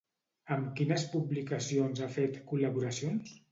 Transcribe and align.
Amb 0.55 0.71
quines 0.79 1.03
publicacions 1.11 2.03
ha 2.03 2.09
fet 2.17 2.43
col·laboracions? 2.51 3.39